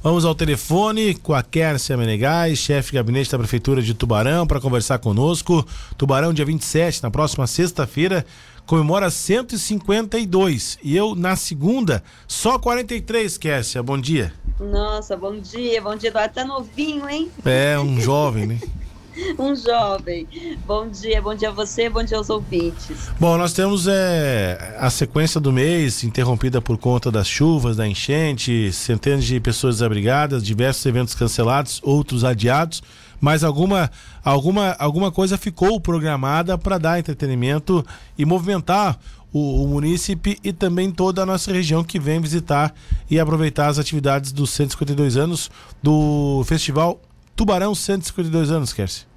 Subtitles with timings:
[0.00, 4.60] Vamos ao telefone com a Kércia Menegais, chefe de gabinete da Prefeitura de Tubarão, para
[4.60, 5.66] conversar conosco.
[5.96, 8.24] Tubarão, dia 27, na próxima sexta-feira,
[8.64, 10.78] comemora 152.
[10.84, 13.82] E eu, na segunda, só 43, Kércia.
[13.82, 14.32] Bom dia.
[14.60, 15.82] Nossa, bom dia.
[15.82, 16.32] Bom dia, Eduardo.
[16.32, 17.28] Tá novinho, hein?
[17.44, 18.60] É, um jovem, né?
[19.38, 20.26] um jovem.
[20.66, 23.10] Bom dia, bom dia a você, bom dia aos ouvintes.
[23.18, 28.72] Bom, nós temos é, a sequência do mês interrompida por conta das chuvas, da enchente,
[28.72, 32.82] centenas de pessoas desabrigadas, diversos eventos cancelados, outros adiados,
[33.20, 33.90] mas alguma,
[34.24, 37.84] alguma, alguma coisa ficou programada para dar entretenimento
[38.16, 38.98] e movimentar
[39.32, 42.72] o, o munícipe e também toda a nossa região que vem visitar
[43.10, 45.50] e aproveitar as atividades dos 152 anos
[45.82, 47.00] do Festival
[47.38, 49.07] Tubarão 152 anos, Kersi.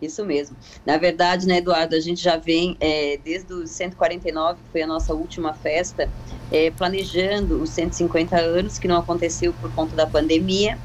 [0.00, 0.56] Isso mesmo.
[0.86, 4.86] Na verdade, né, Eduardo, a gente já vem é, desde os 149, que foi a
[4.86, 6.08] nossa última festa,
[6.52, 10.78] é, planejando os 150 anos, que não aconteceu por conta da pandemia.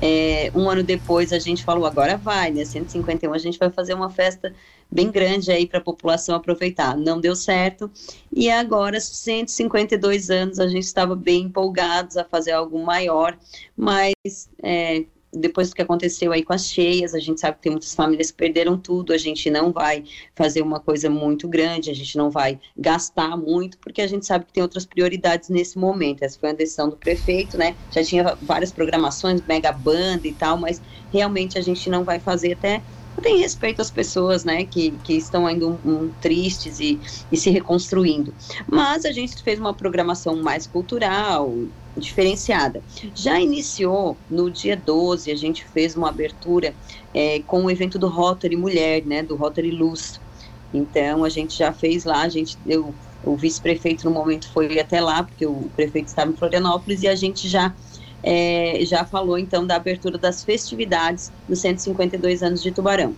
[0.00, 2.64] É, um ano depois a gente falou, agora vai, né?
[2.64, 4.52] 151 a gente vai fazer uma festa
[4.90, 6.96] bem grande aí para a população aproveitar.
[6.96, 7.90] Não deu certo.
[8.32, 13.38] E agora, 152 anos, a gente estava bem empolgados a fazer algo maior,
[13.76, 14.12] mas
[14.62, 17.94] é, depois do que aconteceu aí com as cheias, a gente sabe que tem muitas
[17.94, 22.16] famílias que perderam tudo, a gente não vai fazer uma coisa muito grande, a gente
[22.18, 26.22] não vai gastar muito, porque a gente sabe que tem outras prioridades nesse momento.
[26.22, 27.74] Essa foi a decisão do prefeito, né?
[27.90, 32.52] Já tinha várias programações, mega banda e tal, mas realmente a gente não vai fazer
[32.52, 32.82] até
[33.20, 36.98] tem respeito às pessoas, né, que, que estão ainda um, um, tristes e,
[37.30, 38.34] e se reconstruindo.
[38.66, 41.54] Mas a gente fez uma programação mais cultural,
[41.96, 42.82] diferenciada.
[43.14, 46.74] Já iniciou no dia 12, a gente fez uma abertura
[47.14, 50.20] é, com o evento do Rotary Mulher, né, do Rotary Luz.
[50.72, 55.00] Então a gente já fez lá, a gente deu, o vice-prefeito no momento foi até
[55.00, 57.74] lá, porque o prefeito estava em Florianópolis, e a gente já
[58.22, 63.14] é, já falou então da abertura das festividades dos 152 anos de Tubarão.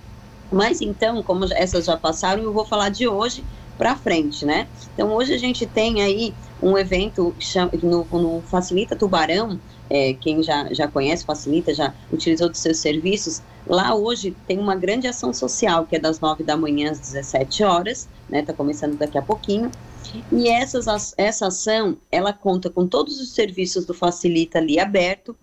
[0.50, 3.44] Mas então, como essas já passaram, eu vou falar de hoje
[3.76, 4.68] para frente, né?
[4.94, 7.34] Então hoje a gente tem aí um evento
[7.82, 9.58] no, no Facilita Tubarão,
[9.90, 14.74] é, quem já, já conhece, facilita, já utilizou dos seus serviços, lá hoje tem uma
[14.74, 18.96] grande ação social, que é das 9 da manhã às 17 horas, né, tá começando
[18.96, 19.70] daqui a pouquinho,
[20.32, 25.36] e essas, essa ação, ela conta com todos os serviços do Facilita ali aberto,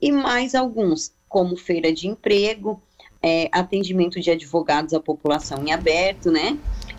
[0.00, 2.80] e mais alguns, como feira de emprego,
[3.22, 6.56] é, atendimento de advogados à população em aberto, né,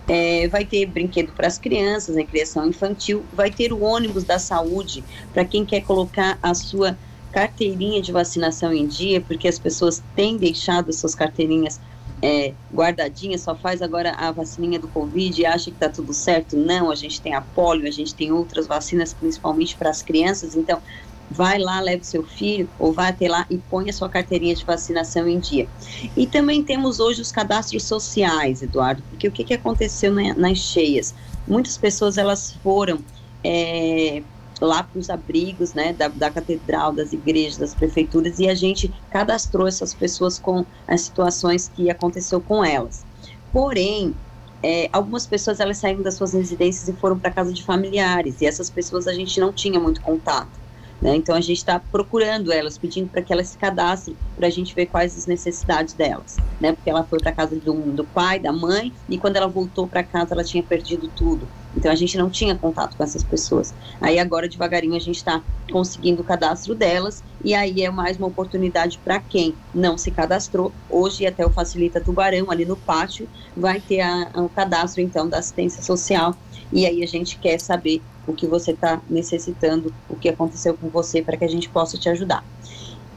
[0.09, 4.39] é, vai ter brinquedo para as crianças, né, criação infantil, vai ter o ônibus da
[4.39, 6.99] saúde para quem quer colocar a sua
[7.31, 11.79] carteirinha de vacinação em dia, porque as pessoas têm deixado suas carteirinhas
[12.21, 16.57] é, guardadinhas, só faz agora a vacininha do Covid e acha que está tudo certo.
[16.57, 20.55] Não, a gente tem a polio, a gente tem outras vacinas, principalmente para as crianças,
[20.55, 20.81] então
[21.29, 24.65] vai lá, leve seu filho, ou vai até lá e põe a sua carteirinha de
[24.65, 25.67] vacinação em dia.
[26.15, 30.57] E também temos hoje os cadastros sociais, Eduardo, porque o que, que aconteceu na, nas
[30.57, 31.13] cheias?
[31.47, 32.99] Muitas pessoas, elas foram
[33.43, 34.23] é,
[34.59, 38.93] lá para os abrigos, né, da, da catedral, das igrejas, das prefeituras, e a gente
[39.09, 43.05] cadastrou essas pessoas com as situações que aconteceu com elas.
[43.51, 44.13] Porém,
[44.61, 48.45] é, algumas pessoas elas saíram das suas residências e foram para casa de familiares, e
[48.45, 50.58] essas pessoas a gente não tinha muito contato.
[51.01, 51.15] Né?
[51.15, 54.75] Então a gente está procurando elas, pedindo para que elas se cadastrem, para a gente
[54.75, 56.73] ver quais as necessidades delas, né?
[56.73, 60.03] Porque ela foi para casa do, do pai, da mãe, e quando ela voltou para
[60.03, 61.49] casa ela tinha perdido tudo.
[61.75, 63.73] Então a gente não tinha contato com essas pessoas.
[64.01, 65.41] Aí agora devagarinho a gente está
[65.71, 70.71] conseguindo o cadastro delas e aí é mais uma oportunidade para quem não se cadastrou.
[70.89, 74.03] Hoje até o Facilita Tubarão ali no pátio vai ter
[74.35, 76.35] o cadastro então da assistência social
[76.71, 80.87] e aí a gente quer saber o que você está necessitando, o que aconteceu com
[80.89, 82.43] você, para que a gente possa te ajudar.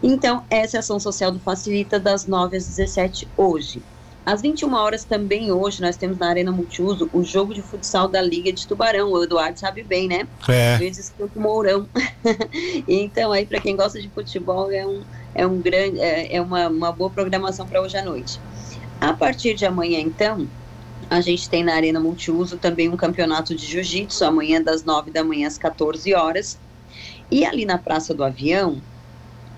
[0.03, 3.83] Então, essa é a ação social do Facilita das 9 às 17 hoje.
[4.25, 8.23] Às 21 horas também hoje nós temos na Arena Multiuso o jogo de futsal da
[8.23, 9.11] Liga de Tubarão.
[9.11, 10.29] O Eduardo sabe bem, né?
[10.49, 10.77] É.
[10.77, 11.89] Vezes o Mourão.
[12.87, 15.03] então aí para quem gosta de futebol é um
[15.35, 18.39] é um grande é, é uma, uma boa programação para hoje à noite.
[19.01, 20.47] A partir de amanhã então,
[21.11, 25.25] a gente tem na Arena Multiuso também um campeonato de jiu-jitsu, amanhã das 9 da
[25.25, 26.57] manhã às 14 horas.
[27.29, 28.81] E ali na Praça do Avião,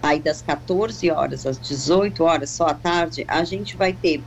[0.03, 4.23] aí das 14 horas às 18 horas, só à tarde, a gente vai ter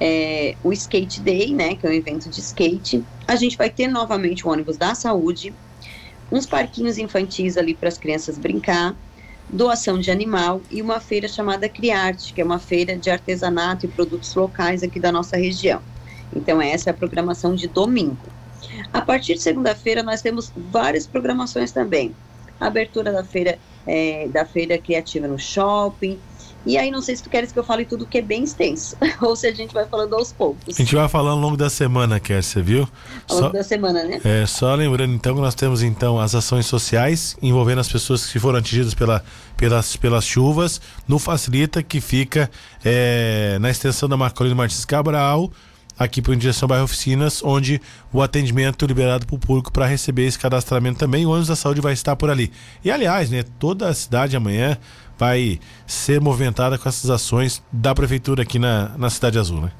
[0.00, 3.04] é, o Skate Day, né, que é um evento de skate.
[3.26, 5.54] A gente vai ter novamente o ônibus da saúde,
[6.30, 8.94] uns parquinhos infantis ali para as crianças brincar,
[9.48, 13.88] doação de animal e uma feira chamada Criarte, que é uma feira de artesanato e
[13.88, 15.80] produtos locais aqui da nossa região.
[16.34, 18.18] Então, essa é a programação de domingo.
[18.92, 22.14] A partir de segunda-feira, nós temos várias programações também.
[22.58, 26.18] A abertura da feira é, da feira criativa no shopping.
[26.66, 28.96] E aí, não sei se tu queres que eu fale tudo que é bem extenso,
[29.22, 30.74] ou se a gente vai falando aos poucos.
[30.74, 32.88] A gente vai falando ao longo da semana, Kércia, viu?
[33.28, 34.20] Ao longo só, da semana, né?
[34.24, 38.40] É, só lembrando então que nós temos então as ações sociais envolvendo as pessoas que
[38.40, 39.22] foram atingidas pela,
[39.56, 42.50] pelas, pelas chuvas no Facilita, que fica
[42.84, 45.50] é, na extensão da Marcolino Martins Cabral,
[45.98, 47.80] aqui para em direção bairro Oficinas, onde
[48.12, 51.24] o atendimento liberado para o público para receber esse cadastramento também.
[51.24, 52.52] O ônibus da saúde vai estar por ali.
[52.84, 54.76] E aliás, né, toda a cidade amanhã
[55.18, 59.72] vai ser movimentada com essas ações da prefeitura aqui na, na Cidade Azul, né?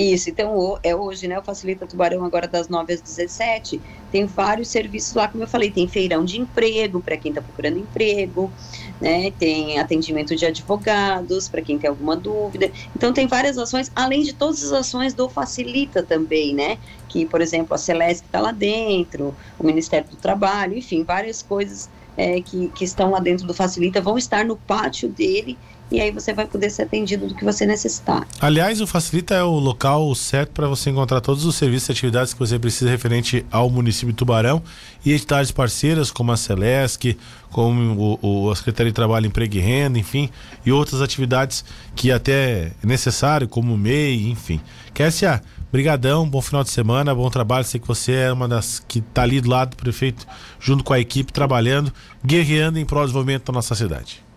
[0.00, 1.38] Isso, então é hoje, né?
[1.38, 3.78] O Facilita Tubarão agora das 9 às 17.
[4.10, 7.78] Tem vários serviços lá, como eu falei, tem feirão de emprego para quem está procurando
[7.78, 8.50] emprego,
[8.98, 9.30] né?
[9.32, 12.72] Tem atendimento de advogados para quem tem alguma dúvida.
[12.96, 16.78] Então tem várias ações, além de todas as ações do Facilita também, né?
[17.06, 21.90] Que, por exemplo, a Celeste está lá dentro, o Ministério do Trabalho, enfim, várias coisas
[22.16, 25.58] é, que, que estão lá dentro do Facilita vão estar no pátio dele
[25.90, 28.26] e aí você vai poder ser atendido do que você necessitar.
[28.40, 32.32] Aliás, o Facilita é o local certo para você encontrar todos os serviços e atividades
[32.32, 34.62] que você precisa referente ao município de Tubarão
[35.04, 37.16] e entidades parceiras como a Celesc,
[37.50, 40.30] como o, o, a Secretaria de Trabalho, Emprego e Renda, enfim,
[40.64, 41.64] e outras atividades
[41.96, 44.60] que até é necessário, como o MEI, enfim.
[44.94, 45.42] Kessia,
[45.72, 49.22] brigadão, bom final de semana, bom trabalho, sei que você é uma das que está
[49.22, 50.26] ali do lado do prefeito,
[50.60, 51.92] junto com a equipe, trabalhando,
[52.24, 54.29] guerreando em prol do desenvolvimento da nossa cidade.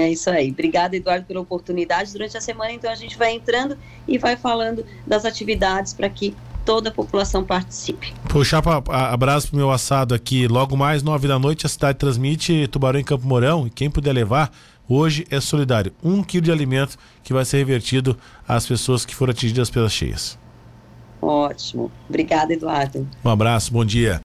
[0.00, 0.50] É isso aí.
[0.50, 2.10] Obrigada, Eduardo, pela oportunidade.
[2.10, 3.76] Durante a semana, então, a gente vai entrando
[4.08, 8.14] e vai falando das atividades para que toda a população participe.
[8.30, 8.82] Puxar pra,
[9.12, 10.48] abraço pro meu assado aqui.
[10.48, 13.66] Logo mais, nove da noite, a cidade transmite Tubarão em Campo Mourão.
[13.66, 14.50] E quem puder levar,
[14.88, 15.92] hoje é solidário.
[16.02, 18.16] Um quilo de alimento que vai ser revertido
[18.48, 20.38] às pessoas que foram atingidas pelas cheias.
[21.20, 21.92] Ótimo.
[22.08, 23.06] Obrigada, Eduardo.
[23.22, 24.18] Um abraço, bom dia.